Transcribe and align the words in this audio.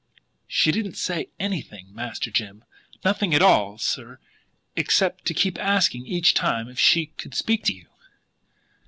"She 0.47 0.71
didn't 0.71 0.97
say 0.97 1.29
anything, 1.39 1.93
Master 1.93 2.31
Jim. 2.31 2.63
Nothing 3.05 3.35
at 3.35 3.43
all, 3.43 3.77
sir 3.77 4.17
except 4.75 5.25
to 5.25 5.33
keep 5.35 5.59
asking 5.59 6.07
each 6.07 6.33
time 6.33 6.67
if 6.69 6.79
she 6.79 7.05
could 7.19 7.35
speak 7.35 7.63
to 7.65 7.73
you." 7.75 7.85